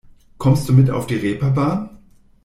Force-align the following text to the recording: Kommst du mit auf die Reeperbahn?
Kommst 0.39 0.67
du 0.67 0.73
mit 0.73 0.89
auf 0.89 1.05
die 1.05 1.15
Reeperbahn? 1.15 1.99